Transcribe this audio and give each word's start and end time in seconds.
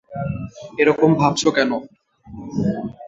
এরকম 0.79 1.09
ভাবছো 1.15 1.49
কেন? 1.51 1.71